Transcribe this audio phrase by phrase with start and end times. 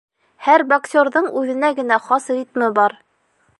[0.45, 3.01] Һәр боксерҙың үҙенә генә хас ритмы бар.